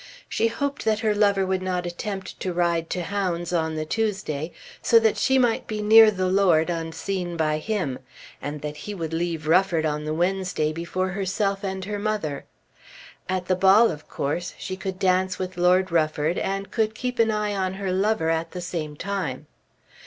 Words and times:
She 0.27 0.47
hoped 0.47 0.83
that 0.85 1.01
her 1.01 1.13
lover 1.13 1.45
would 1.45 1.61
not 1.61 1.85
attempt 1.85 2.39
to 2.39 2.51
ride 2.51 2.89
to 2.89 3.03
hounds 3.03 3.53
on 3.53 3.75
the 3.75 3.85
Tuesday, 3.85 4.51
so 4.81 4.97
that 4.97 5.15
she 5.15 5.37
might 5.37 5.67
be 5.67 5.83
near 5.83 6.09
the 6.09 6.25
lord 6.27 6.71
unseen 6.71 7.37
by 7.37 7.59
him, 7.59 7.99
and 8.41 8.61
that 8.61 8.77
he 8.77 8.95
would 8.95 9.13
leave 9.13 9.45
Rufford 9.47 9.85
on 9.85 10.03
the 10.05 10.13
Wednesday 10.15 10.73
before 10.73 11.09
herself 11.09 11.63
and 11.63 11.85
her 11.85 11.99
mother. 11.99 12.45
At 13.29 13.45
the 13.45 13.55
ball 13.55 13.91
of 13.91 14.09
course 14.09 14.55
she 14.57 14.75
could 14.75 14.97
dance 14.97 15.37
with 15.37 15.55
Lord 15.55 15.91
Rufford, 15.91 16.39
and 16.39 16.71
could 16.71 16.95
keep 16.95 17.19
her 17.19 17.31
eye 17.31 17.53
on 17.55 17.75
her 17.75 17.91
lover 17.91 18.31
at 18.31 18.53
the 18.53 18.61
same 18.61 18.95
time. 18.95 19.45